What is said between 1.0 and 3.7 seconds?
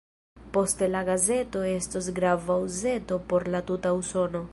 gazeto estos grava gazeto por la